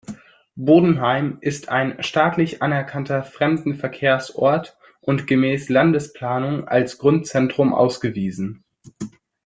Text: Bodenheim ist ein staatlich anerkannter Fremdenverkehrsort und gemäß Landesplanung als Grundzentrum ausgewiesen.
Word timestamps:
Bodenheim 0.55 1.37
ist 1.41 1.69
ein 1.69 2.01
staatlich 2.01 2.63
anerkannter 2.63 3.21
Fremdenverkehrsort 3.21 4.75
und 4.99 5.27
gemäß 5.27 5.69
Landesplanung 5.69 6.67
als 6.67 6.97
Grundzentrum 6.97 7.71
ausgewiesen. 7.71 8.63